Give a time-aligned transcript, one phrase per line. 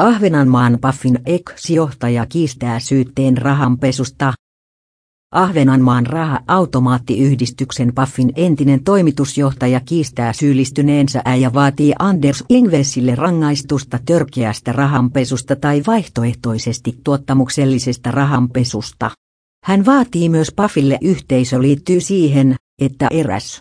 [0.00, 4.32] Ahvenanmaan Paffin ex-johtaja kiistää syytteen rahanpesusta.
[5.34, 15.82] Ahvenanmaan raha-automaattiyhdistyksen Paffin entinen toimitusjohtaja kiistää syyllistyneensä ja vaatii Anders Ingvesille rangaistusta törkeästä rahanpesusta tai
[15.86, 19.10] vaihtoehtoisesti tuottamuksellisesta rahanpesusta.
[19.64, 23.60] Hän vaatii myös Paffille yhteisö liittyy siihen, että eräs